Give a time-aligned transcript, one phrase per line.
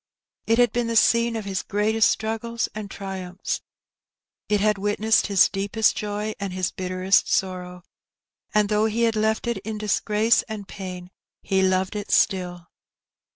[0.47, 3.61] It had been the scene of his greatest struggles and triumphs.
[4.49, 7.83] It had witnessed his deepest joy and his bitterest sorrow,
[8.51, 11.11] and though he had left it in disgrace and pain,
[11.43, 12.65] he loved it still.